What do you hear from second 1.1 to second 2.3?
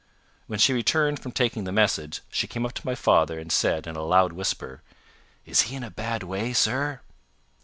from taking the message,